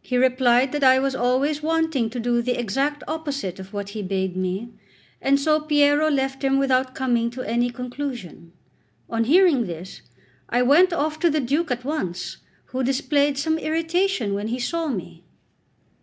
He 0.00 0.16
replied 0.16 0.72
that 0.72 0.82
I 0.82 0.98
was 0.98 1.14
always 1.14 1.62
wanting 1.62 2.08
to 2.08 2.18
do 2.18 2.40
the 2.40 2.58
exact 2.58 3.02
opposite 3.06 3.60
of 3.60 3.74
what 3.74 3.90
he 3.90 4.00
bade 4.02 4.34
me; 4.34 4.70
and 5.20 5.38
so 5.38 5.60
Piero 5.60 6.10
left 6.10 6.42
him 6.42 6.56
without 6.58 6.94
coming 6.94 7.28
to 7.32 7.42
any 7.46 7.68
conclusion. 7.68 8.52
On 9.10 9.24
hearing 9.24 9.66
this, 9.66 10.00
I 10.48 10.62
went 10.62 10.94
off 10.94 11.20
to 11.20 11.28
the 11.28 11.40
Duke 11.40 11.70
at 11.70 11.84
once, 11.84 12.38
who 12.68 12.82
displayed 12.82 13.36
some 13.36 13.58
irritation 13.58 14.32
when 14.32 14.48
he 14.48 14.58
saw 14.60 14.88
me. 14.88 15.24